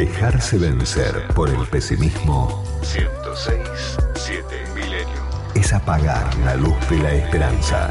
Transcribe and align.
Dejarse 0.00 0.56
vencer 0.56 1.26
por 1.34 1.50
el 1.50 1.66
pesimismo 1.66 2.64
106.7 2.80 4.74
Milenio. 4.74 5.04
es 5.54 5.74
apagar 5.74 6.34
la 6.38 6.54
luz 6.54 6.74
de 6.88 6.98
la 7.00 7.12
esperanza. 7.12 7.90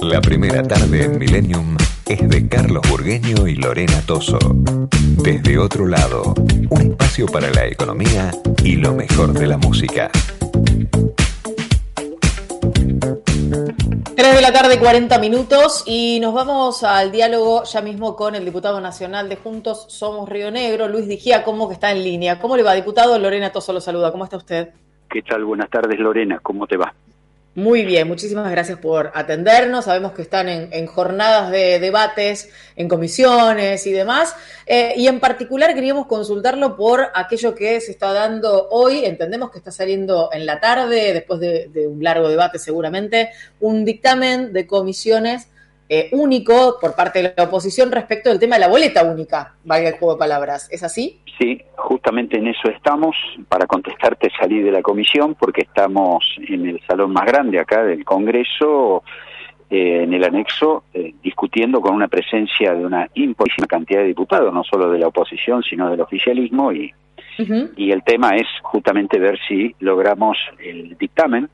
La 0.00 0.20
primera 0.20 0.62
tarde 0.62 1.02
en 1.02 1.18
Millennium 1.18 1.76
es 2.06 2.28
de 2.28 2.46
Carlos 2.46 2.82
Burgueño 2.88 3.48
y 3.48 3.56
Lorena 3.56 4.00
Toso. 4.02 4.38
Desde 5.24 5.58
otro 5.58 5.88
lado, 5.88 6.32
un 6.70 6.80
espacio 6.80 7.26
para 7.26 7.50
la 7.50 7.66
economía 7.66 8.30
y 8.62 8.76
lo 8.76 8.94
mejor 8.94 9.32
de 9.32 9.48
la 9.48 9.56
música. 9.56 10.12
3 13.54 14.34
de 14.34 14.42
la 14.42 14.52
tarde, 14.52 14.80
40 14.80 15.18
minutos, 15.18 15.84
y 15.86 16.18
nos 16.20 16.34
vamos 16.34 16.82
al 16.82 17.12
diálogo 17.12 17.62
ya 17.64 17.80
mismo 17.82 18.16
con 18.16 18.34
el 18.34 18.44
diputado 18.44 18.80
nacional 18.80 19.28
de 19.28 19.36
Juntos 19.36 19.86
Somos 19.88 20.28
Río 20.28 20.50
Negro, 20.50 20.88
Luis 20.88 21.06
Dijía, 21.06 21.44
como 21.44 21.68
que 21.68 21.74
está 21.74 21.92
en 21.92 22.02
línea. 22.02 22.40
¿Cómo 22.40 22.56
le 22.56 22.64
va, 22.64 22.74
diputado? 22.74 23.18
Lorena 23.18 23.52
Toso 23.52 23.72
lo 23.72 23.80
saluda. 23.80 24.10
¿Cómo 24.10 24.24
está 24.24 24.36
usted? 24.36 24.70
¿Qué 25.08 25.22
tal? 25.22 25.44
Buenas 25.44 25.70
tardes, 25.70 25.98
Lorena. 26.00 26.40
¿Cómo 26.42 26.66
te 26.66 26.76
va? 26.76 26.92
Muy 27.56 27.84
bien, 27.84 28.08
muchísimas 28.08 28.50
gracias 28.50 28.80
por 28.80 29.12
atendernos. 29.14 29.84
Sabemos 29.84 30.10
que 30.10 30.22
están 30.22 30.48
en, 30.48 30.86
jornadas 30.88 31.52
de 31.52 31.78
debates, 31.78 32.50
en 32.74 32.88
comisiones 32.88 33.86
y 33.86 33.92
demás. 33.92 34.34
Eh, 34.66 34.94
y 34.96 35.06
en 35.06 35.20
particular 35.20 35.72
queríamos 35.72 36.06
consultarlo 36.08 36.76
por 36.76 37.12
aquello 37.14 37.54
que 37.54 37.80
se 37.80 37.92
está 37.92 38.12
dando 38.12 38.68
hoy. 38.70 39.04
Entendemos 39.04 39.52
que 39.52 39.58
está 39.58 39.70
saliendo 39.70 40.30
en 40.32 40.46
la 40.46 40.58
tarde, 40.58 41.12
después 41.12 41.38
de, 41.38 41.68
de 41.68 41.86
un 41.86 42.02
largo 42.02 42.28
debate 42.28 42.58
seguramente, 42.58 43.30
un 43.60 43.84
dictamen 43.84 44.52
de 44.52 44.66
comisiones 44.66 45.46
eh, 45.88 46.08
único 46.12 46.78
por 46.80 46.94
parte 46.94 47.22
de 47.22 47.34
la 47.36 47.44
oposición 47.44 47.92
respecto 47.92 48.30
del 48.30 48.38
tema 48.38 48.56
de 48.56 48.60
la 48.60 48.68
boleta 48.68 49.04
única, 49.04 49.54
valga 49.64 49.90
el 49.90 49.98
juego 49.98 50.14
de 50.14 50.18
palabras. 50.18 50.68
¿Es 50.70 50.82
así? 50.82 51.20
Sí, 51.38 51.60
justamente 51.76 52.38
en 52.38 52.46
eso 52.46 52.68
estamos. 52.70 53.14
Para 53.48 53.66
contestarte 53.66 54.30
salí 54.38 54.62
de 54.62 54.72
la 54.72 54.82
comisión 54.82 55.34
porque 55.34 55.62
estamos 55.62 56.24
en 56.48 56.66
el 56.66 56.80
salón 56.86 57.12
más 57.12 57.26
grande 57.26 57.58
acá 57.58 57.82
del 57.84 58.04
Congreso, 58.04 59.02
eh, 59.68 60.04
en 60.04 60.14
el 60.14 60.24
anexo, 60.24 60.84
eh, 60.94 61.14
discutiendo 61.22 61.80
con 61.80 61.94
una 61.94 62.08
presencia 62.08 62.74
de 62.74 62.86
una 62.86 63.08
importantísima 63.14 63.66
cantidad 63.66 64.00
de 64.00 64.06
diputados, 64.06 64.54
no 64.54 64.64
solo 64.64 64.90
de 64.90 64.98
la 64.98 65.08
oposición, 65.08 65.62
sino 65.62 65.90
del 65.90 66.00
oficialismo, 66.00 66.72
y, 66.72 66.94
y 67.76 67.90
el 67.90 68.02
tema 68.04 68.36
es 68.36 68.46
justamente 68.62 69.18
ver 69.18 69.38
si 69.48 69.74
logramos 69.80 70.38
el 70.60 70.96
dictamen 70.96 71.50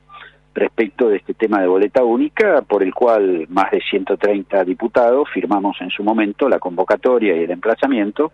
respecto 0.53 1.09
de 1.09 1.17
este 1.17 1.33
tema 1.33 1.61
de 1.61 1.67
boleta 1.67 2.03
única, 2.03 2.61
por 2.61 2.83
el 2.83 2.93
cual 2.93 3.45
más 3.49 3.71
de 3.71 3.81
130 3.81 4.63
diputados 4.65 5.29
firmamos 5.33 5.77
en 5.81 5.89
su 5.89 6.03
momento 6.03 6.49
la 6.49 6.59
convocatoria 6.59 7.35
y 7.35 7.43
el 7.43 7.51
emplazamiento. 7.51 8.31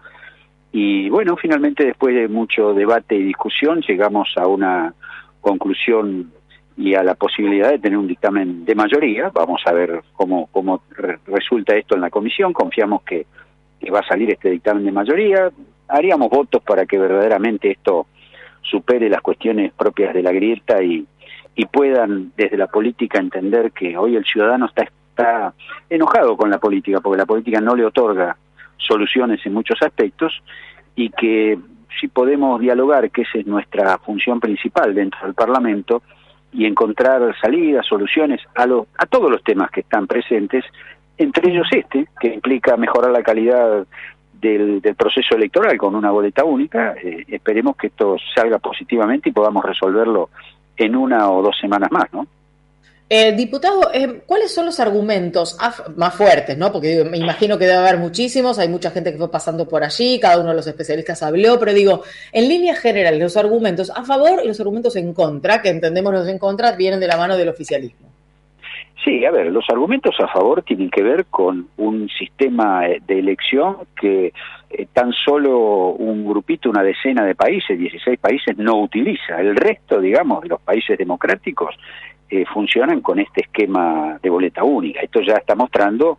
Y 0.71 1.09
bueno, 1.09 1.38
finalmente 1.38 1.85
después 1.85 2.15
de 2.15 2.27
mucho 2.27 2.73
debate 2.73 3.16
y 3.16 3.23
discusión 3.23 3.81
llegamos 3.81 4.29
a 4.35 4.47
una 4.47 4.94
conclusión 5.41 6.31
y 6.75 6.94
a 6.94 7.03
la 7.03 7.16
posibilidad 7.16 7.69
de 7.72 7.79
tener 7.79 7.97
un 7.97 8.07
dictamen 8.07 8.66
de 8.66 8.75
mayoría. 8.75 9.29
Vamos 9.33 9.61
a 9.66 9.73
ver 9.73 10.01
cómo, 10.13 10.47
cómo 10.51 10.81
re- 10.91 11.19
resulta 11.27 11.75
esto 11.75 11.95
en 11.95 12.01
la 12.01 12.09
comisión. 12.09 12.53
Confiamos 12.53 13.01
que, 13.03 13.25
que 13.79 13.89
va 13.91 14.00
a 14.00 14.07
salir 14.07 14.29
este 14.31 14.50
dictamen 14.51 14.83
de 14.85 14.91
mayoría. 14.91 15.50
Haríamos 15.88 16.29
votos 16.29 16.61
para 16.63 16.85
que 16.85 16.97
verdaderamente 17.00 17.72
esto 17.72 18.07
supere 18.61 19.09
las 19.09 19.22
cuestiones 19.22 19.72
propias 19.73 20.13
de 20.13 20.22
la 20.22 20.31
grieta 20.31 20.83
y, 20.83 21.06
y 21.57 21.66
puedan 21.66 22.31
desde 22.38 22.56
la 22.56 22.68
política 22.68 23.19
entender 23.19 23.72
que 23.72 23.97
hoy 23.97 24.16
el 24.16 24.23
ciudadano 24.23 24.68
está, 24.68 24.84
está 25.09 25.53
enojado 25.90 26.38
con 26.38 26.51
la 26.51 26.59
política 26.59 27.01
porque 27.01 27.18
la 27.18 27.25
política 27.25 27.59
no 27.59 27.75
le 27.75 27.84
otorga 27.84 28.38
soluciones 28.78 29.44
en 29.44 29.56
muchos 29.56 29.81
aspectos 29.81 30.41
y 30.95 31.09
que 31.09 31.57
si 32.00 32.07
podemos 32.09 32.62
dialogar, 32.62 33.09
que 33.09 33.23
esa 33.23 33.40
es 33.40 33.47
nuestra 33.47 33.97
función 33.97 34.40
principal 34.40 34.94
dentro 34.94 35.19
del 35.23 35.34
Parlamento, 35.34 36.03
y 36.53 36.66
encontrar 36.66 37.35
salidas, 37.41 37.88
soluciones 37.88 38.39
a, 38.56 38.68
los 38.68 38.85
a 38.97 39.07
todos 39.07 39.29
los 39.31 39.44
temas 39.44 39.72
que 39.72 39.81
están 39.81 40.06
presentes, 40.06 40.63
entre 41.18 41.51
ellos 41.51 41.68
este, 41.72 42.07
que 42.19 42.34
implica 42.34 42.78
mejorar 42.78 43.12
la 43.12 43.24
calidad 43.24 43.85
del, 44.34 44.79
del 44.79 44.95
proceso 44.95 45.35
electoral 45.35 45.75
con 45.78 45.95
una 45.95 46.12
boleta 46.12 46.44
única. 46.44 46.94
Eh, 46.94 47.25
esperemos 47.28 47.75
que 47.75 47.88
esto 47.88 48.16
salga 48.35 48.59
positivamente 48.59 49.29
y 49.29 49.34
podamos 49.34 49.66
resolverlo 49.66 50.29
en 50.77 50.95
una 50.95 51.29
o 51.31 51.41
dos 51.41 51.55
semanas 51.59 51.91
más, 51.91 52.05
¿no? 52.13 52.27
Eh, 53.09 53.31
diputado, 53.31 53.89
eh, 53.93 54.21
¿cuáles 54.25 54.53
son 54.53 54.65
los 54.65 54.81
argumentos 54.81 55.57
más 55.95 56.13
fuertes? 56.13 56.57
¿no? 56.57 56.73
Porque 56.73 57.05
me 57.05 57.17
imagino 57.17 57.57
que 57.57 57.65
debe 57.65 57.77
haber 57.77 57.97
muchísimos, 57.97 58.59
hay 58.59 58.67
mucha 58.67 58.91
gente 58.91 59.13
que 59.13 59.17
fue 59.17 59.31
pasando 59.31 59.65
por 59.65 59.81
allí, 59.81 60.19
cada 60.19 60.39
uno 60.39 60.49
de 60.49 60.55
los 60.55 60.67
especialistas 60.67 61.23
habló, 61.23 61.57
pero 61.57 61.73
digo, 61.73 62.03
en 62.33 62.49
líneas 62.49 62.79
generales, 62.79 63.21
los 63.21 63.38
argumentos 63.38 63.91
a 63.95 64.03
favor 64.03 64.41
y 64.43 64.47
los 64.47 64.59
argumentos 64.59 64.97
en 64.97 65.13
contra, 65.13 65.61
que 65.61 65.69
entendemos 65.69 66.13
los 66.13 66.27
en 66.27 66.38
contra, 66.38 66.73
vienen 66.73 66.99
de 66.99 67.07
la 67.07 67.15
mano 67.15 67.38
del 67.38 67.47
oficialismo. 67.47 68.16
Sí, 69.03 69.24
a 69.25 69.31
ver, 69.31 69.52
los 69.52 69.66
argumentos 69.69 70.16
a 70.19 70.28
favor 70.28 70.63
tienen 70.63 70.90
que 70.90 71.03
ver 71.03 71.25
con 71.25 71.68
un 71.78 72.09
sistema 72.09 72.88
eh, 72.88 73.02
de 73.06 73.19
elección 73.19 73.78
que 74.00 74.34
eh, 74.69 74.88
tan 74.91 75.13
solo 75.13 75.90
un 75.91 76.28
grupito, 76.28 76.69
una 76.69 76.84
decena 76.84 77.24
de 77.24 77.36
países, 77.36 77.78
16 77.78 78.19
países, 78.19 78.57
no 78.57 78.81
utiliza. 78.81 79.40
El 79.40 79.56
resto, 79.56 80.02
digamos, 80.02 80.41
de 80.41 80.50
los 80.50 80.62
países 80.62 80.97
democráticos 80.97 81.75
eh, 82.30 82.44
funcionan 82.46 83.02
con 83.02 83.19
este 83.19 83.41
esquema 83.41 84.19
de 84.22 84.30
boleta 84.30 84.63
única. 84.63 85.02
Esto 85.02 85.22
ya 85.22 85.36
está 85.36 85.56
mostrando 85.56 86.18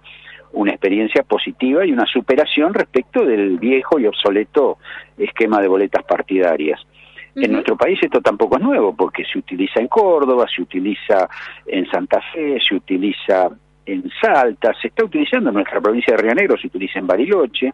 una 0.53 0.71
experiencia 0.71 1.23
positiva 1.25 1.85
y 1.85 1.93
una 1.93 2.07
superación 2.07 2.73
respecto 2.73 3.25
del 3.25 3.59
viejo 3.59 3.99
y 3.99 4.07
obsoleto 4.07 4.79
esquema 5.19 5.61
de 5.61 5.69
boletas 5.69 6.05
partidarias. 6.05 6.81
En 7.41 7.53
nuestro 7.53 7.77
país 7.77 7.99
esto 8.03 8.21
tampoco 8.21 8.57
es 8.57 8.63
nuevo, 8.63 8.95
porque 8.95 9.25
se 9.25 9.39
utiliza 9.39 9.81
en 9.81 9.89
Córdoba, 9.89 10.47
se 10.55 10.63
utiliza 10.63 11.29
en 11.67 11.89
Santa 11.91 12.21
Fe, 12.33 12.59
se 12.61 12.75
utiliza 12.75 13.51
en 13.87 14.11
Salta, 14.21 14.73
se 14.81 14.89
está 14.89 15.05
utilizando 15.05 15.51
en 15.51 15.55
nuestra 15.55 15.81
provincia 15.81 16.15
de 16.15 16.23
Río 16.23 16.35
Negro, 16.35 16.57
se 16.59 16.67
utiliza 16.67 16.99
en 16.99 17.07
Bariloche. 17.07 17.73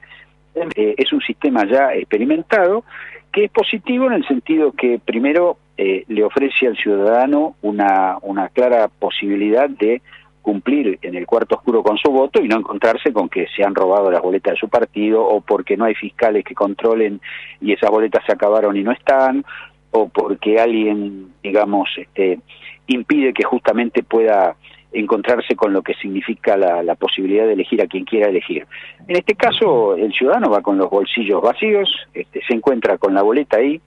Eh, 0.54 0.94
es 0.96 1.12
un 1.12 1.20
sistema 1.20 1.66
ya 1.66 1.92
experimentado 1.94 2.84
que 3.32 3.44
es 3.44 3.50
positivo 3.50 4.06
en 4.06 4.12
el 4.12 4.26
sentido 4.26 4.70
que 4.72 5.00
primero 5.04 5.58
eh, 5.76 6.04
le 6.06 6.22
ofrece 6.22 6.68
al 6.68 6.76
ciudadano 6.76 7.56
una, 7.62 8.18
una 8.22 8.48
clara 8.48 8.86
posibilidad 8.86 9.68
de 9.68 10.02
cumplir 10.44 10.98
en 11.00 11.14
el 11.14 11.26
cuarto 11.26 11.56
oscuro 11.56 11.82
con 11.82 11.96
su 11.96 12.10
voto 12.10 12.42
y 12.42 12.48
no 12.48 12.58
encontrarse 12.58 13.14
con 13.14 13.30
que 13.30 13.46
se 13.56 13.64
han 13.64 13.74
robado 13.74 14.10
las 14.10 14.20
boletas 14.20 14.52
de 14.52 14.60
su 14.60 14.68
partido 14.68 15.24
o 15.24 15.40
porque 15.40 15.74
no 15.74 15.86
hay 15.86 15.94
fiscales 15.94 16.44
que 16.44 16.54
controlen 16.54 17.18
y 17.62 17.72
esas 17.72 17.90
boletas 17.90 18.22
se 18.26 18.32
acabaron 18.32 18.76
y 18.76 18.82
no 18.82 18.92
están 18.92 19.42
o 19.90 20.08
porque 20.08 20.60
alguien, 20.60 21.32
digamos, 21.42 21.88
este, 21.96 22.40
impide 22.88 23.32
que 23.32 23.44
justamente 23.44 24.02
pueda 24.02 24.54
encontrarse 24.92 25.56
con 25.56 25.72
lo 25.72 25.82
que 25.82 25.94
significa 25.94 26.58
la, 26.58 26.94
posibilidad 26.96 27.46
de 27.46 27.54
elegir 27.54 27.80
a 27.80 27.86
quien 27.86 28.04
quiera 28.04 28.28
elegir. 28.28 28.66
En 29.08 29.16
este 29.16 29.34
caso, 29.34 29.96
el 29.96 30.12
ciudadano 30.12 30.50
va 30.50 30.60
con 30.60 30.76
los 30.76 30.90
bolsillos 30.90 31.40
vacíos, 31.40 31.88
este, 32.12 32.42
se 32.46 32.54
encuentra 32.54 32.98
con 32.98 33.14
la 33.14 33.22
boleta 33.22 33.56
ahí, 33.56 33.80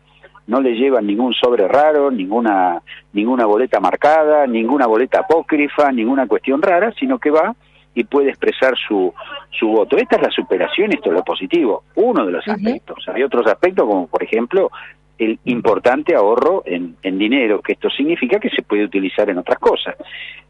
no 0.48 0.62
le 0.62 0.76
llevan 0.76 1.06
ningún 1.06 1.34
sobre 1.34 1.68
raro, 1.68 2.10
ninguna 2.10 2.82
ninguna 3.14 3.46
boleta 3.46 3.80
marcada, 3.80 4.48
ninguna 4.48 4.88
boleta 4.88 5.20
apócrifa, 5.20 5.92
ninguna 5.92 6.28
cuestión 6.28 6.62
rara, 6.62 6.94
sino 6.98 7.20
que 7.20 7.32
va 7.32 7.56
y 7.94 8.04
puede 8.04 8.30
expresar 8.30 8.76
su, 8.78 9.14
su 9.50 9.68
voto. 9.68 9.98
Esta 9.98 10.18
es 10.18 10.22
la 10.22 10.32
superación, 10.32 10.94
esto 10.94 11.10
es 11.10 11.16
lo 11.16 11.24
positivo, 11.24 11.84
uno 11.96 12.26
de 12.26 12.32
los 12.32 12.48
aspectos. 12.48 13.04
Hay 13.08 13.24
otros 13.24 13.48
aspectos 13.48 13.88
como, 13.88 14.08
por 14.08 14.24
ejemplo, 14.24 14.70
el 15.18 15.40
importante 15.46 16.16
ahorro 16.16 16.62
en, 16.66 16.96
en 17.02 17.18
dinero, 17.18 17.60
que 17.62 17.74
esto 17.74 17.90
significa 17.90 18.40
que 18.40 18.50
se 18.50 18.62
puede 18.62 18.84
utilizar 18.84 19.30
en 19.30 19.40
otras 19.40 19.58
cosas. 19.58 19.96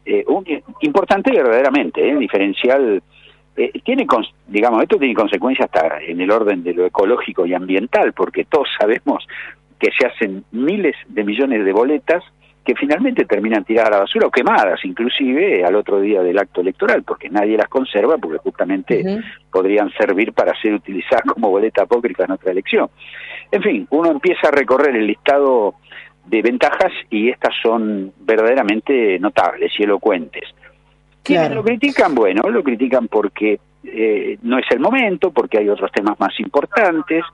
Eh, 0.04 0.24
un, 0.26 0.44
importante 0.82 1.30
verdaderamente, 1.30 2.06
¿eh? 2.06 2.16
diferencial 2.16 3.02
eh, 3.56 3.72
tiene, 3.82 4.06
digamos, 4.46 4.82
esto 4.82 4.98
tiene 4.98 5.14
consecuencias 5.14 5.70
hasta 5.72 6.00
en 6.00 6.20
el 6.20 6.30
orden 6.30 6.62
de 6.62 6.74
lo 6.74 6.86
ecológico 6.86 7.46
y 7.46 7.54
ambiental, 7.54 8.12
porque 8.12 8.44
todos 8.44 8.68
sabemos 8.78 9.26
que 9.78 9.90
se 9.98 10.06
hacen 10.06 10.44
miles 10.52 10.96
de 11.08 11.24
millones 11.24 11.64
de 11.64 11.72
boletas 11.72 12.22
que 12.68 12.74
finalmente 12.74 13.24
terminan 13.24 13.64
tiradas 13.64 13.88
a 13.88 13.92
la 13.92 13.98
basura 14.00 14.26
o 14.26 14.30
quemadas 14.30 14.84
inclusive 14.84 15.64
al 15.64 15.74
otro 15.74 16.00
día 16.00 16.22
del 16.22 16.38
acto 16.38 16.60
electoral, 16.60 17.02
porque 17.02 17.30
nadie 17.30 17.56
las 17.56 17.68
conserva 17.68 18.18
porque 18.18 18.36
justamente 18.38 19.22
podrían 19.50 19.90
servir 19.92 20.34
para 20.34 20.52
ser 20.60 20.74
utilizadas 20.74 21.22
como 21.32 21.48
boleta 21.48 21.84
apócrifa 21.84 22.24
en 22.24 22.32
otra 22.32 22.52
elección. 22.52 22.90
En 23.50 23.62
fin, 23.62 23.86
uno 23.88 24.10
empieza 24.10 24.48
a 24.48 24.50
recorrer 24.50 24.96
el 24.96 25.06
listado 25.06 25.76
de 26.26 26.42
ventajas 26.42 26.92
y 27.08 27.30
estas 27.30 27.54
son 27.62 28.12
verdaderamente 28.20 29.18
notables 29.18 29.72
y 29.78 29.84
elocuentes. 29.84 30.44
¿Quiénes 31.22 31.52
lo 31.52 31.64
critican? 31.64 32.14
Bueno, 32.14 32.42
lo 32.50 32.62
critican 32.62 33.08
porque 33.08 33.60
eh, 33.84 34.38
no 34.42 34.58
es 34.58 34.66
el 34.70 34.80
momento, 34.80 35.30
porque 35.30 35.58
hay 35.58 35.68
otros 35.70 35.90
temas 35.92 36.20
más 36.20 36.38
importantes, 36.38 37.24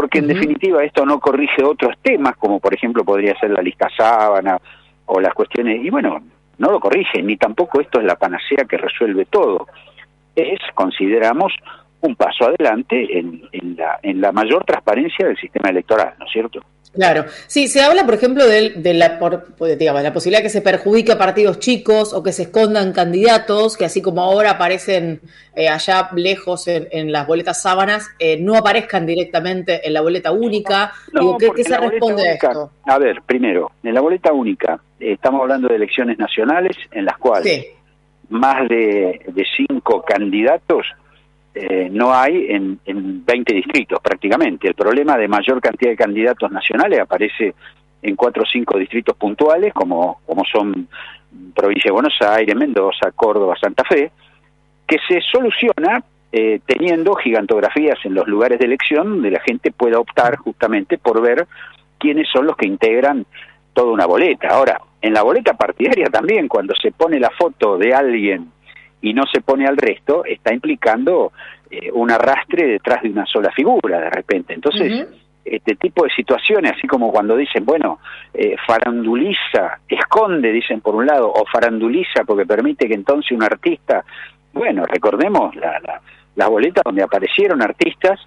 porque 0.00 0.20
en 0.20 0.28
definitiva 0.28 0.82
esto 0.82 1.04
no 1.04 1.20
corrige 1.20 1.62
otros 1.62 1.94
temas, 2.00 2.34
como 2.38 2.58
por 2.58 2.72
ejemplo 2.72 3.04
podría 3.04 3.38
ser 3.38 3.50
la 3.50 3.60
lista 3.60 3.86
sábana 3.94 4.58
o 5.04 5.20
las 5.20 5.34
cuestiones, 5.34 5.84
y 5.84 5.90
bueno, 5.90 6.22
no 6.56 6.70
lo 6.72 6.80
corrige, 6.80 7.22
ni 7.22 7.36
tampoco 7.36 7.82
esto 7.82 8.00
es 8.00 8.06
la 8.06 8.16
panacea 8.16 8.64
que 8.64 8.78
resuelve 8.78 9.26
todo. 9.26 9.66
Es, 10.34 10.58
consideramos, 10.74 11.52
un 12.00 12.16
paso 12.16 12.46
adelante 12.46 13.18
en, 13.18 13.42
en, 13.52 13.76
la, 13.76 14.00
en 14.02 14.22
la 14.22 14.32
mayor 14.32 14.64
transparencia 14.64 15.26
del 15.26 15.36
sistema 15.36 15.68
electoral, 15.68 16.14
¿no 16.18 16.24
es 16.24 16.32
cierto? 16.32 16.62
Claro, 16.92 17.26
sí, 17.46 17.68
se 17.68 17.82
habla, 17.82 18.04
por 18.04 18.14
ejemplo, 18.14 18.44
de, 18.46 18.94
la, 18.94 19.18
pues, 19.56 19.78
digamos, 19.78 20.02
la 20.02 20.12
posibilidad 20.12 20.42
que 20.42 20.48
se 20.48 20.60
perjudique 20.60 21.12
a 21.12 21.18
partidos 21.18 21.60
chicos 21.60 22.12
o 22.12 22.22
que 22.22 22.32
se 22.32 22.42
escondan 22.44 22.92
candidatos, 22.92 23.76
que 23.76 23.84
así 23.84 24.02
como 24.02 24.22
ahora 24.22 24.52
aparecen 24.52 25.20
eh, 25.54 25.68
allá 25.68 26.10
lejos 26.16 26.66
en, 26.66 27.12
las 27.12 27.28
boletas 27.28 27.62
sábanas, 27.62 28.10
eh, 28.18 28.38
no 28.40 28.56
aparezcan 28.56 29.06
directamente 29.06 29.86
en 29.86 29.92
la 29.92 30.00
boleta 30.00 30.32
única. 30.32 30.92
¿Qué, 31.38 31.62
se 31.62 31.76
responde 31.76 32.28
a 32.28 32.32
esto? 32.32 32.72
A 32.84 32.98
ver, 32.98 33.22
primero, 33.24 33.70
en 33.84 33.94
la 33.94 34.00
boleta 34.00 34.32
única 34.32 34.80
eh, 34.98 35.12
estamos 35.12 35.42
hablando 35.42 35.68
de 35.68 35.76
elecciones 35.76 36.18
nacionales 36.18 36.76
en 36.90 37.04
las 37.04 37.16
cuales 37.18 37.66
más 38.30 38.68
de, 38.68 39.20
de 39.28 39.46
cinco 39.56 40.02
candidatos 40.02 40.86
eh, 41.54 41.88
no 41.90 42.14
hay 42.14 42.46
en, 42.48 42.78
en 42.84 43.24
20 43.24 43.54
distritos 43.54 43.98
prácticamente. 44.00 44.68
El 44.68 44.74
problema 44.74 45.16
de 45.16 45.28
mayor 45.28 45.60
cantidad 45.60 45.90
de 45.90 45.96
candidatos 45.96 46.50
nacionales 46.50 47.00
aparece 47.00 47.54
en 48.02 48.16
cuatro 48.16 48.44
o 48.44 48.46
cinco 48.46 48.78
distritos 48.78 49.16
puntuales, 49.16 49.74
como, 49.74 50.20
como 50.26 50.44
son 50.44 50.88
provincia 51.54 51.88
de 51.88 51.92
Buenos 51.92 52.16
Aires, 52.20 52.56
Mendoza, 52.56 53.10
Córdoba, 53.12 53.56
Santa 53.60 53.84
Fe, 53.84 54.10
que 54.86 54.96
se 55.06 55.20
soluciona 55.20 56.02
eh, 56.32 56.60
teniendo 56.64 57.14
gigantografías 57.16 57.98
en 58.04 58.14
los 58.14 58.26
lugares 58.26 58.58
de 58.58 58.66
elección 58.66 59.10
donde 59.10 59.30
la 59.30 59.40
gente 59.40 59.72
pueda 59.72 59.98
optar 59.98 60.36
justamente 60.36 60.96
por 60.98 61.20
ver 61.20 61.46
quiénes 61.98 62.28
son 62.28 62.46
los 62.46 62.56
que 62.56 62.66
integran 62.66 63.26
toda 63.72 63.92
una 63.92 64.06
boleta. 64.06 64.48
Ahora, 64.48 64.80
en 65.02 65.12
la 65.12 65.22
boleta 65.22 65.54
partidaria 65.54 66.06
también, 66.06 66.48
cuando 66.48 66.74
se 66.80 66.92
pone 66.92 67.18
la 67.18 67.30
foto 67.30 67.78
de 67.78 67.94
alguien 67.94 68.50
y 69.02 69.14
no 69.14 69.24
se 69.32 69.40
pone 69.40 69.66
al 69.66 69.76
resto, 69.76 70.24
está 70.24 70.52
implicando 70.52 71.32
eh, 71.70 71.90
un 71.92 72.10
arrastre 72.10 72.66
detrás 72.66 73.02
de 73.02 73.10
una 73.10 73.26
sola 73.26 73.50
figura 73.52 74.00
de 74.00 74.10
repente. 74.10 74.54
Entonces, 74.54 75.06
este 75.44 75.76
tipo 75.76 76.04
de 76.04 76.10
situaciones, 76.10 76.72
así 76.76 76.86
como 76.86 77.10
cuando 77.10 77.36
dicen, 77.36 77.64
bueno, 77.64 77.98
eh, 78.34 78.56
faranduliza, 78.66 79.80
esconde, 79.88 80.52
dicen 80.52 80.80
por 80.80 80.94
un 80.94 81.06
lado, 81.06 81.32
o 81.32 81.44
faranduliza 81.46 82.24
porque 82.24 82.46
permite 82.46 82.86
que 82.86 82.94
entonces 82.94 83.32
un 83.32 83.42
artista, 83.42 84.04
bueno, 84.52 84.84
recordemos 84.86 85.54
la, 85.56 85.80
la, 85.80 86.00
las 86.36 86.48
boletas 86.48 86.84
donde 86.84 87.02
aparecieron 87.02 87.62
artistas, 87.62 88.20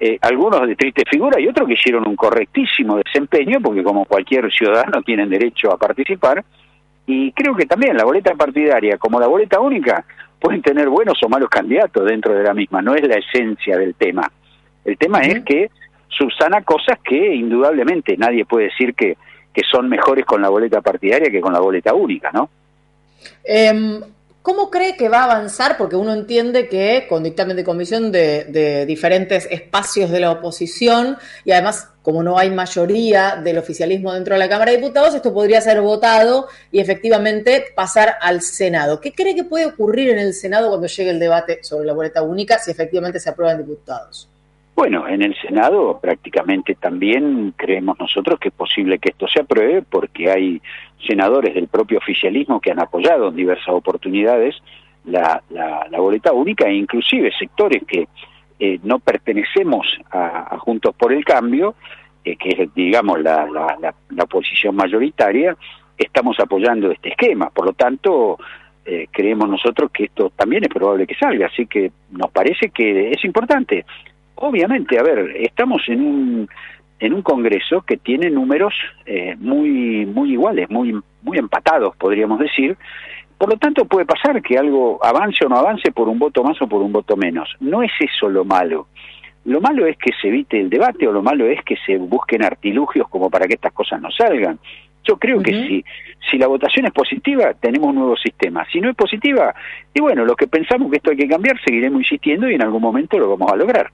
eh, 0.00 0.18
algunos 0.20 0.66
de 0.66 0.76
triste 0.76 1.02
figura 1.10 1.40
y 1.40 1.48
otros 1.48 1.66
que 1.66 1.74
hicieron 1.74 2.06
un 2.06 2.16
correctísimo 2.16 2.98
desempeño, 2.98 3.60
porque 3.60 3.82
como 3.82 4.04
cualquier 4.04 4.50
ciudadano 4.52 5.02
tienen 5.02 5.28
derecho 5.28 5.72
a 5.72 5.76
participar, 5.76 6.44
y 7.10 7.32
creo 7.32 7.56
que 7.56 7.64
también 7.64 7.96
la 7.96 8.04
boleta 8.04 8.34
partidaria, 8.34 8.98
como 8.98 9.18
la 9.18 9.26
boleta 9.26 9.58
única, 9.60 10.04
pueden 10.38 10.60
tener 10.60 10.90
buenos 10.90 11.18
o 11.22 11.28
malos 11.30 11.48
candidatos 11.48 12.04
dentro 12.04 12.34
de 12.34 12.44
la 12.44 12.52
misma, 12.52 12.82
no 12.82 12.94
es 12.94 13.02
la 13.08 13.14
esencia 13.14 13.78
del 13.78 13.94
tema. 13.94 14.30
El 14.84 14.98
tema 14.98 15.20
es 15.20 15.42
que 15.42 15.70
subsana 16.08 16.62
cosas 16.62 16.98
que 17.02 17.34
indudablemente 17.34 18.14
nadie 18.18 18.44
puede 18.44 18.66
decir 18.66 18.94
que, 18.94 19.16
que 19.54 19.62
son 19.70 19.88
mejores 19.88 20.26
con 20.26 20.42
la 20.42 20.50
boleta 20.50 20.82
partidaria 20.82 21.30
que 21.30 21.40
con 21.40 21.54
la 21.54 21.60
boleta 21.60 21.94
única, 21.94 22.30
¿no? 22.30 22.50
Eh, 23.42 24.00
¿Cómo 24.48 24.70
cree 24.70 24.96
que 24.96 25.10
va 25.10 25.18
a 25.18 25.24
avanzar? 25.24 25.76
Porque 25.76 25.94
uno 25.94 26.14
entiende 26.14 26.68
que 26.68 27.04
con 27.06 27.22
dictamen 27.22 27.54
de 27.54 27.64
comisión 27.64 28.10
de, 28.10 28.86
diferentes 28.86 29.46
espacios 29.50 30.10
de 30.10 30.20
la 30.20 30.30
oposición 30.30 31.18
y 31.44 31.52
además 31.52 31.92
como 32.00 32.22
no 32.22 32.38
hay 32.38 32.50
mayoría 32.50 33.36
del 33.36 33.58
oficialismo 33.58 34.14
dentro 34.14 34.32
de 34.36 34.38
la 34.38 34.48
Cámara 34.48 34.70
de 34.70 34.78
Diputados, 34.78 35.14
esto 35.14 35.34
podría 35.34 35.60
ser 35.60 35.82
votado 35.82 36.46
y 36.72 36.80
efectivamente 36.80 37.62
pasar 37.76 38.14
al 38.22 38.40
Senado. 38.40 39.02
¿Qué 39.02 39.12
cree 39.12 39.34
que 39.34 39.44
puede 39.44 39.66
ocurrir 39.66 40.08
en 40.08 40.18
el 40.18 40.32
Senado 40.32 40.70
cuando 40.70 40.86
llegue 40.86 41.10
el 41.10 41.20
debate 41.20 41.62
sobre 41.62 41.84
la 41.84 41.92
boleta 41.92 42.22
única 42.22 42.58
si 42.58 42.70
efectivamente 42.70 43.20
se 43.20 43.28
aprueban 43.28 43.58
diputados? 43.58 44.30
Bueno, 44.74 45.08
en 45.08 45.22
el 45.22 45.34
Senado 45.42 45.98
prácticamente 46.00 46.76
también 46.76 47.52
creemos 47.54 47.98
nosotros 47.98 48.38
que 48.40 48.48
es 48.48 48.54
posible 48.54 48.98
que 48.98 49.10
esto 49.10 49.26
se 49.26 49.40
apruebe 49.40 49.82
porque 49.82 50.30
hay 50.30 50.62
senadores 51.06 51.54
del 51.54 51.68
propio 51.68 51.98
oficialismo 51.98 52.60
que 52.60 52.70
han 52.70 52.80
apoyado 52.80 53.28
en 53.28 53.36
diversas 53.36 53.68
oportunidades 53.68 54.56
la, 55.04 55.42
la, 55.50 55.98
boleta 55.98 56.32
única 56.32 56.66
e 56.66 56.74
inclusive 56.74 57.30
sectores 57.38 57.82
que 57.86 58.08
eh, 58.58 58.78
no 58.82 58.98
pertenecemos 58.98 59.86
a, 60.10 60.58
Juntos 60.58 60.94
por 60.96 61.12
el 61.12 61.24
Cambio, 61.24 61.76
eh, 62.24 62.36
que 62.36 62.50
es 62.50 62.74
digamos 62.74 63.20
la, 63.20 63.46
la, 63.46 63.94
la, 64.10 64.24
oposición 64.24 64.74
mayoritaria, 64.76 65.56
estamos 65.96 66.38
apoyando 66.40 66.90
este 66.90 67.10
esquema. 67.10 67.48
Por 67.50 67.66
lo 67.66 67.72
tanto, 67.72 68.38
eh, 68.84 69.06
creemos 69.10 69.48
nosotros 69.48 69.90
que 69.92 70.04
esto 70.04 70.30
también 70.36 70.64
es 70.64 70.68
probable 70.68 71.06
que 71.06 71.14
salga, 71.14 71.46
así 71.46 71.66
que 71.66 71.90
nos 72.10 72.30
parece 72.30 72.70
que 72.70 73.12
es 73.12 73.24
importante 73.24 73.86
obviamente, 74.40 74.98
a 74.98 75.02
ver, 75.02 75.36
estamos 75.36 75.82
en 75.88 76.00
un 76.00 76.48
en 77.00 77.12
un 77.12 77.22
Congreso 77.22 77.82
que 77.82 77.96
tiene 77.96 78.30
números 78.30 78.74
eh, 79.06 79.36
muy 79.38 80.06
muy 80.06 80.32
iguales, 80.32 80.68
muy 80.70 80.98
muy 81.22 81.38
empatados, 81.38 81.96
podríamos 81.96 82.38
decir. 82.38 82.76
Por 83.36 83.50
lo 83.50 83.56
tanto, 83.56 83.84
puede 83.84 84.04
pasar 84.04 84.42
que 84.42 84.58
algo 84.58 84.98
avance 85.04 85.44
o 85.46 85.48
no 85.48 85.56
avance 85.56 85.92
por 85.92 86.08
un 86.08 86.18
voto 86.18 86.42
más 86.42 86.60
o 86.60 86.66
por 86.66 86.82
un 86.82 86.92
voto 86.92 87.16
menos. 87.16 87.54
No 87.60 87.82
es 87.82 87.92
eso 88.00 88.28
lo 88.28 88.44
malo. 88.44 88.88
Lo 89.44 89.60
malo 89.60 89.86
es 89.86 89.96
que 89.96 90.10
se 90.20 90.28
evite 90.28 90.60
el 90.60 90.68
debate 90.68 91.06
o 91.06 91.12
lo 91.12 91.22
malo 91.22 91.46
es 91.46 91.62
que 91.62 91.76
se 91.86 91.96
busquen 91.98 92.44
artilugios 92.44 93.08
como 93.08 93.30
para 93.30 93.46
que 93.46 93.54
estas 93.54 93.72
cosas 93.72 94.00
no 94.02 94.10
salgan. 94.10 94.58
Yo 95.04 95.16
creo 95.16 95.40
que 95.40 95.52
si, 95.52 95.84
si 96.30 96.36
la 96.36 96.48
votación 96.48 96.84
es 96.86 96.92
positiva, 96.92 97.54
tenemos 97.54 97.88
un 97.88 97.94
nuevo 97.94 98.16
sistema. 98.16 98.66
Si 98.70 98.80
no 98.80 98.90
es 98.90 98.96
positiva, 98.96 99.54
y 99.94 100.00
bueno, 100.00 100.24
los 100.24 100.36
que 100.36 100.48
pensamos 100.48 100.90
que 100.90 100.98
esto 100.98 101.12
hay 101.12 101.16
que 101.16 101.28
cambiar, 101.28 101.58
seguiremos 101.64 102.00
insistiendo 102.00 102.50
y 102.50 102.56
en 102.56 102.62
algún 102.62 102.82
momento 102.82 103.18
lo 103.18 103.30
vamos 103.30 103.50
a 103.50 103.56
lograr. 103.56 103.90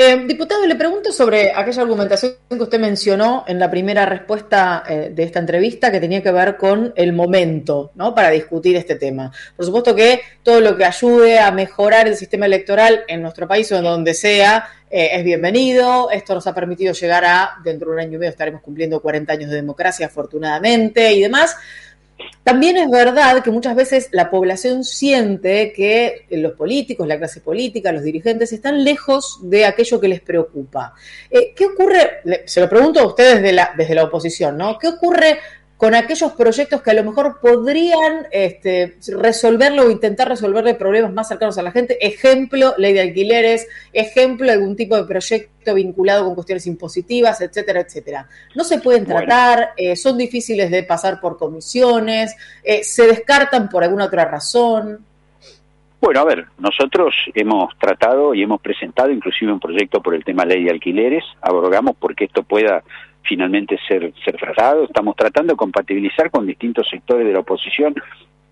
Eh, 0.00 0.26
diputado, 0.28 0.64
le 0.64 0.76
pregunto 0.76 1.10
sobre 1.10 1.50
aquella 1.52 1.82
argumentación 1.82 2.34
que 2.48 2.62
usted 2.62 2.78
mencionó 2.78 3.44
en 3.48 3.58
la 3.58 3.68
primera 3.68 4.06
respuesta 4.06 4.84
eh, 4.88 5.10
de 5.12 5.22
esta 5.24 5.40
entrevista 5.40 5.90
que 5.90 5.98
tenía 5.98 6.22
que 6.22 6.30
ver 6.30 6.56
con 6.56 6.92
el 6.94 7.12
momento, 7.12 7.90
¿no? 7.96 8.14
Para 8.14 8.30
discutir 8.30 8.76
este 8.76 8.94
tema. 8.94 9.32
Por 9.56 9.66
supuesto 9.66 9.96
que 9.96 10.20
todo 10.44 10.60
lo 10.60 10.76
que 10.76 10.84
ayude 10.84 11.40
a 11.40 11.50
mejorar 11.50 12.06
el 12.06 12.14
sistema 12.14 12.46
electoral 12.46 13.00
en 13.08 13.22
nuestro 13.22 13.48
país 13.48 13.72
o 13.72 13.76
en 13.78 13.82
donde 13.82 14.14
sea 14.14 14.68
eh, 14.88 15.08
es 15.14 15.24
bienvenido. 15.24 16.12
Esto 16.12 16.32
nos 16.32 16.46
ha 16.46 16.54
permitido 16.54 16.92
llegar 16.92 17.24
a, 17.24 17.56
dentro 17.64 17.88
de 17.88 17.94
un 17.94 18.00
año 18.00 18.14
y 18.14 18.18
medio 18.18 18.30
estaremos 18.30 18.62
cumpliendo 18.62 19.00
40 19.00 19.32
años 19.32 19.50
de 19.50 19.56
democracia, 19.56 20.06
afortunadamente, 20.06 21.12
y 21.12 21.22
demás. 21.22 21.56
También 22.42 22.76
es 22.76 22.90
verdad 22.90 23.42
que 23.42 23.50
muchas 23.50 23.76
veces 23.76 24.08
la 24.12 24.30
población 24.30 24.82
siente 24.82 25.72
que 25.72 26.26
los 26.30 26.52
políticos, 26.52 27.06
la 27.06 27.18
clase 27.18 27.40
política, 27.40 27.92
los 27.92 28.02
dirigentes 28.02 28.52
están 28.52 28.84
lejos 28.84 29.38
de 29.42 29.66
aquello 29.66 30.00
que 30.00 30.08
les 30.08 30.20
preocupa. 30.20 30.94
Eh, 31.30 31.52
¿Qué 31.54 31.66
ocurre? 31.66 32.22
Se 32.46 32.60
lo 32.60 32.68
pregunto 32.68 33.00
a 33.00 33.06
ustedes 33.06 33.36
desde 33.36 33.52
la, 33.52 33.72
desde 33.76 33.94
la 33.94 34.04
oposición, 34.04 34.56
¿no? 34.56 34.78
¿Qué 34.78 34.88
ocurre 34.88 35.38
con 35.78 35.94
aquellos 35.94 36.32
proyectos 36.32 36.82
que 36.82 36.90
a 36.90 36.94
lo 36.94 37.04
mejor 37.04 37.38
podrían 37.40 38.26
este, 38.32 38.98
resolverlo 39.16 39.84
o 39.84 39.90
intentar 39.90 40.28
resolverle 40.28 40.74
problemas 40.74 41.12
más 41.12 41.28
cercanos 41.28 41.56
a 41.56 41.62
la 41.62 41.70
gente. 41.70 42.04
Ejemplo, 42.04 42.74
ley 42.78 42.92
de 42.92 43.00
alquileres, 43.00 43.68
ejemplo, 43.92 44.50
algún 44.50 44.74
tipo 44.74 44.96
de 44.96 45.04
proyecto 45.04 45.74
vinculado 45.74 46.24
con 46.24 46.34
cuestiones 46.34 46.66
impositivas, 46.66 47.40
etcétera, 47.40 47.80
etcétera. 47.80 48.28
No 48.56 48.64
se 48.64 48.80
pueden 48.80 49.06
tratar, 49.06 49.70
eh, 49.76 49.94
son 49.94 50.18
difíciles 50.18 50.68
de 50.72 50.82
pasar 50.82 51.20
por 51.20 51.38
comisiones, 51.38 52.34
eh, 52.64 52.82
se 52.82 53.06
descartan 53.06 53.68
por 53.68 53.84
alguna 53.84 54.06
otra 54.06 54.24
razón. 54.24 55.06
Bueno, 56.00 56.20
a 56.20 56.24
ver, 56.24 56.46
nosotros 56.58 57.14
hemos 57.34 57.76
tratado 57.78 58.34
y 58.34 58.42
hemos 58.42 58.60
presentado 58.60 59.12
inclusive 59.12 59.52
un 59.52 59.60
proyecto 59.60 60.02
por 60.02 60.16
el 60.16 60.24
tema 60.24 60.44
ley 60.44 60.64
de 60.64 60.70
alquileres, 60.70 61.22
abrogamos 61.40 61.96
porque 61.98 62.24
esto 62.24 62.42
pueda 62.42 62.82
finalmente 63.22 63.78
ser, 63.86 64.12
ser 64.24 64.36
tratado. 64.36 64.84
Estamos 64.84 65.16
tratando 65.16 65.52
de 65.52 65.56
compatibilizar 65.56 66.30
con 66.30 66.46
distintos 66.46 66.88
sectores 66.88 67.26
de 67.26 67.32
la 67.32 67.40
oposición 67.40 67.94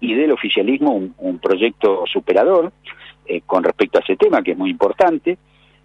y 0.01 0.15
del 0.15 0.33
oficialismo 0.33 0.95
un, 1.17 1.39
proyecto 1.39 2.05
superador 2.07 2.73
eh, 3.27 3.41
con 3.47 3.65
respecto 3.65 3.99
a 3.99 4.03
ese 4.03 4.17
tema, 4.17 4.43
que 4.43 4.53
es 4.53 4.59
muy 4.59 4.71
importante. 4.71 5.39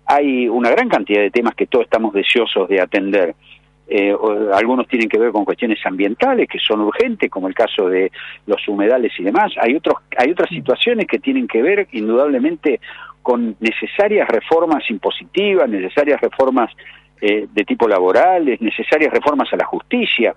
Hay 0.06 0.48
una 0.48 0.70
gran 0.70 0.90
cantidad 0.90 1.22
de 1.22 1.32
temas 1.32 1.56
que 1.56 1.68
todos 1.68 1.86
estamos 1.86 2.14
deseosos 2.14 2.68
de 2.68 2.82
atender. 2.82 3.36
eh, 3.88 4.16
algunos 4.54 4.88
tienen 4.88 5.10
que 5.10 5.20
ver 5.20 5.32
con 5.32 5.46
cuestiones 5.46 5.80
ambientales 5.86 6.48
que 6.48 6.60
son 6.60 6.82
urgentes, 6.82 7.30
como 7.30 7.48
el 7.48 7.54
caso 7.54 7.90
de 7.90 8.12
los 8.46 8.66
humedales 8.68 9.12
y 9.18 9.24
demás. 9.24 9.54
Hay 9.62 9.76
otros, 9.76 9.96
hay 10.18 10.32
otras 10.32 10.50
situaciones 10.50 11.08
que 11.08 11.20
tienen 11.20 11.48
que 11.48 11.62
ver 11.62 11.88
indudablemente 11.92 12.80
con 13.22 13.56
necesarias 13.60 14.28
reformas 14.28 14.90
impositivas, 14.90 15.70
necesarias 15.70 16.20
reformas 16.22 16.72
eh, 17.22 17.48
de 17.52 17.64
tipo 17.64 17.88
laboral, 17.88 18.58
necesarias 18.60 19.14
reformas 19.14 19.52
a 19.54 19.58
la 19.58 19.66
justicia. 19.66 20.34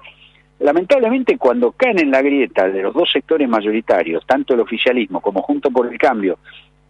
Lamentablemente, 0.61 1.37
cuando 1.37 1.73
caen 1.73 1.99
en 1.99 2.11
la 2.11 2.23
grieta 2.23 2.69
de 2.69 2.83
los 2.83 2.95
dos 2.95 3.11
sectores 3.11 3.49
mayoritarios, 3.49 4.25
tanto 4.27 4.55
el 4.55 4.61
oficialismo 4.61 5.21
como 5.21 5.43
Junto 5.43 5.71
por 5.71 5.91
el 5.91 5.99
Cambio, 5.99 6.39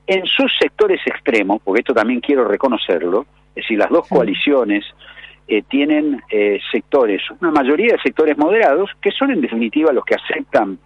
en 0.06 0.26
sus 0.26 0.52
sectores 0.58 1.00
extremos, 1.06 1.62
porque 1.62 1.80
esto 1.80 1.94
también 1.94 2.20
quiero 2.20 2.44
reconocerlo, 2.44 3.26
es 3.50 3.62
decir, 3.62 3.78
las 3.78 3.88
dos 3.88 4.06
coaliciones 4.08 4.84
eh, 5.46 5.62
tienen 5.62 6.22
eh, 6.30 6.58
sectores, 6.72 7.22
una 7.40 7.50
mayoría 7.50 7.92
de 7.92 8.02
sectores 8.02 8.36
moderados, 8.36 8.90
que 9.00 9.10
son 9.10 9.30
en 9.30 9.40
definitiva 9.40 9.92
los 9.92 10.04
que 10.04 10.14
aceptan 10.14 10.78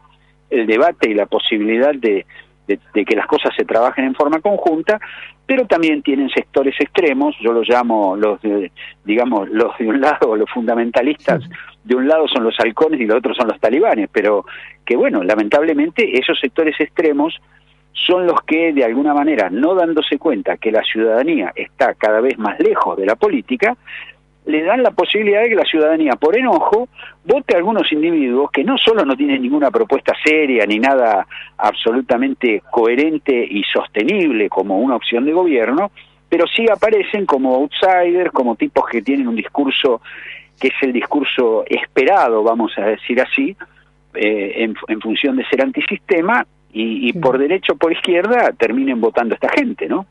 el 0.51 0.67
debate 0.67 1.11
y 1.11 1.15
la 1.15 1.27
posibilidad 1.27 1.95
de, 1.95 2.27
de, 2.67 3.05
que 3.05 3.17
las 3.17 3.27
cosas 3.27 3.55
se 3.57 3.65
trabajen 3.65 4.05
en 4.05 4.15
forma 4.15 4.41
conjunta, 4.41 5.01
pero 5.49 5.67
también 5.67 6.03
tienen 6.03 6.29
sectores 6.29 6.75
extremos, 6.79 7.35
yo 7.41 7.55
los 7.55 7.67
llamo 7.67 8.15
los 8.17 8.39
de, 8.43 8.71
digamos, 9.03 9.49
los 9.49 9.77
de 9.79 9.89
un 9.89 9.99
lado, 9.99 10.37
los 10.37 10.51
fundamentalistas, 10.51 11.43
de 11.85 11.97
un 11.97 12.07
lado 12.07 12.29
son 12.29 12.45
los 12.45 12.55
halcones 12.61 13.01
y 13.01 13.07
los 13.07 13.17
otros 13.17 13.35
son 13.35 13.49
los 13.49 13.59
talibanes, 13.59 14.11
pero 14.13 14.45
que 14.85 14.95
bueno, 14.95 15.25
lamentablemente 15.25 16.19
esos 16.19 16.39
sectores 16.39 16.79
extremos 16.79 17.35
son 17.95 18.27
los 18.27 18.43
que 18.43 18.75
de 18.75 18.85
alguna 18.85 19.15
manera, 19.15 19.49
no 19.49 19.75
dándose 19.75 20.19
cuenta 20.19 20.59
que 20.59 20.71
la 20.71 20.83
ciudadanía 20.83 21.51
está 21.57 21.95
cada 21.95 22.21
vez 22.21 22.37
más 22.39 22.61
lejos 22.61 22.99
de 22.99 23.07
la 23.07 23.17
política, 23.17 23.75
le 24.49 24.63
dan 24.63 24.83
la 24.83 24.93
posibilidad 24.93 25.43
de 25.43 25.51
que 25.51 25.55
la 25.55 25.65
ciudadanía, 25.67 26.13
por 26.13 26.35
enojo, 26.35 26.89
vote 27.23 27.55
a 27.55 27.59
algunos 27.59 27.93
individuos 27.93 28.51
que 28.51 28.65
no 28.65 28.79
solo 28.79 29.05
no 29.05 29.15
tienen 29.15 29.43
ninguna 29.43 29.71
propuesta 29.71 30.15
seria 30.25 30.65
ni 30.65 30.79
nada 30.79 31.27
absolutamente 31.59 32.63
coherente 32.71 33.47
y 33.49 33.63
sostenible 33.65 34.49
como 34.49 34.79
una 34.79 34.97
opción 34.97 35.27
de 35.27 35.35
gobierno, 35.35 35.91
pero 36.31 36.47
sí 36.47 36.65
aparecen 36.67 37.27
como 37.27 37.57
outsiders, 37.57 38.33
como 38.33 38.57
tipos 38.57 38.89
que 38.89 39.03
tienen 39.03 39.29
un 39.29 39.37
discurso 39.37 40.01
que 40.59 40.69
es 40.69 40.75
el 40.81 40.95
discurso 40.95 41.65
esperado, 41.67 42.43
vamos 42.43 42.73
a 42.79 42.87
decir 42.87 43.21
así, 43.21 43.55
eh, 44.15 44.65
en, 44.89 45.01
función 45.03 45.37
de 45.37 45.45
ser 45.45 45.61
antisistema, 45.63 46.47
y, 46.73 47.11
y 47.11 47.13
por 47.13 47.37
derecho 47.39 47.75
o 47.75 47.77
por 47.77 47.93
izquierda 47.93 48.53
terminen 48.53 48.99
votando 48.99 49.35
a 49.35 49.37
esta 49.37 49.51
gente, 49.51 49.89
¿no? 49.89 50.07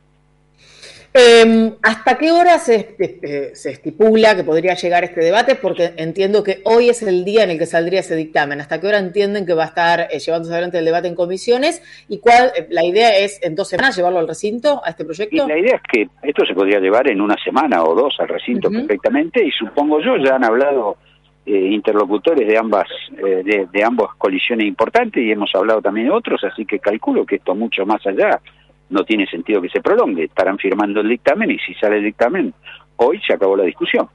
Eh, 1.19 1.74
¿Hasta 1.81 2.15
qué 2.15 2.31
hora 2.31 2.59
se, 2.59 2.95
eh, 3.00 3.50
se, 3.55 3.71
estipula 3.71 4.36
que 4.36 4.43
podría 4.43 4.75
llegar 4.75 5.03
este 5.03 5.21
debate? 5.21 5.55
Porque 5.55 5.93
entiendo 5.97 6.43
que 6.43 6.62
hoy 6.63 6.89
es 6.89 7.01
el 7.01 7.25
día 7.25 7.43
en 7.43 7.50
el 7.50 7.57
que 7.57 7.65
saldría 7.65 8.01
ese 8.01 8.15
dictamen. 8.15 8.62
¿Hasta 8.62 8.79
qué 8.79 8.86
hora 8.86 9.00
entienden 9.00 9.47
que 9.47 9.55
va 9.55 9.63
a 9.63 9.67
estar 9.67 10.01
eh, 10.12 10.19
llevándose 10.19 10.53
adelante 10.53 10.77
el 10.77 10.86
debate 10.86 11.07
en 11.07 11.15
comisiones? 11.15 11.81
¿Y 12.07 12.19
cuál 12.19 12.51
eh, 12.55 12.67
la 12.69 12.86
idea 12.86 13.17
es 13.17 13.39
en 13.41 13.55
dos 13.55 13.67
semanas 13.67 13.95
llevarlo 13.95 14.19
al 14.19 14.27
recinto, 14.27 14.79
a 14.86 14.91
este 14.91 15.05
proyecto? 15.05 15.45
Y 15.45 15.47
la 15.47 15.57
idea 15.57 15.75
es 15.77 15.81
que 15.91 16.07
esto 16.21 16.45
se 16.45 16.53
podría 16.53 16.79
llevar 16.79 17.09
en 17.09 17.19
una 17.19 17.36
semana 17.43 17.83
o 17.83 17.95
dos 17.95 18.15
al 18.19 18.27
recinto 18.27 18.69
perfectamente 18.69 19.43
y 19.43 19.50
supongo 19.50 20.00
yo 20.00 20.17
ya 20.17 20.36
han 20.36 20.43
hablado 20.43 20.97
interlocutores 21.45 22.45
de 22.45 22.57
ambas 22.57 22.88
de, 23.09 23.67
de 23.71 23.83
ambas 23.83 24.09
colisiones 24.17 24.67
importantes 24.67 25.24
y 25.24 25.31
hemos 25.31 25.50
hablado 25.55 25.81
también 25.81 26.07
de 26.07 26.13
otros, 26.13 26.43
así 26.43 26.65
que 26.65 26.77
calculo 26.77 27.25
que 27.25 27.38
esto 27.38 27.55
mucho 27.55 27.86
más 27.86 28.05
allá 28.05 28.41
no 28.89 29.03
tiene 29.03 29.27
sentido 29.27 29.62
que 29.62 29.70
se 29.70 29.82
prolongue. 29.82 30.25
Estarán 30.25 30.58
firmando 30.58 31.01
el 31.01 31.10
dictamen 31.10 31.51
y 31.51 31.60
si 31.60 31.74
sale 31.75 31.98
el 31.98 32.06
dictamen, 32.06 32.53
hoy 32.98 33.20
se 33.25 33.34
acabó 33.34 33.56
la 33.56 33.63
discusión. 33.63 34.08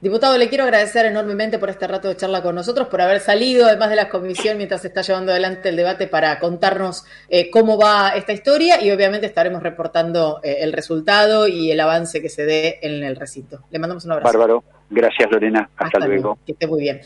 Diputado, 0.00 0.38
le 0.38 0.48
quiero 0.48 0.64
agradecer 0.64 1.04
enormemente 1.04 1.58
por 1.58 1.68
este 1.68 1.86
rato 1.86 2.08
de 2.08 2.16
charla 2.16 2.42
con 2.42 2.54
nosotros, 2.54 2.88
por 2.88 3.02
haber 3.02 3.20
salido 3.20 3.66
además 3.66 3.90
de 3.90 3.96
la 3.96 4.08
comisión 4.08 4.56
mientras 4.56 4.80
se 4.80 4.88
está 4.88 5.02
llevando 5.02 5.30
adelante 5.30 5.68
el 5.68 5.76
debate 5.76 6.06
para 6.06 6.38
contarnos 6.38 7.04
eh, 7.28 7.50
cómo 7.50 7.78
va 7.78 8.08
esta 8.16 8.32
historia 8.32 8.82
y 8.82 8.90
obviamente 8.92 9.26
estaremos 9.26 9.62
reportando 9.62 10.40
eh, 10.42 10.56
el 10.60 10.72
resultado 10.72 11.46
y 11.46 11.70
el 11.70 11.78
avance 11.80 12.22
que 12.22 12.30
se 12.30 12.46
dé 12.46 12.78
en 12.80 13.04
el 13.04 13.14
recinto. 13.14 13.58
Le 13.70 13.78
mandamos 13.78 14.06
un 14.06 14.12
abrazo. 14.12 14.38
Bárbaro. 14.38 14.64
Gracias, 14.88 15.30
Lorena. 15.30 15.70
Hasta, 15.76 16.00
luego. 16.00 16.38
Que 16.44 16.52
esté 16.52 16.66
muy 16.66 16.80
bien. 16.80 17.00